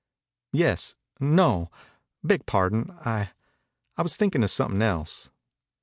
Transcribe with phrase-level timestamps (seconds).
[0.51, 1.69] "Yes no.
[2.23, 3.29] Beg pardon, I
[3.97, 5.29] I was thinking of something else."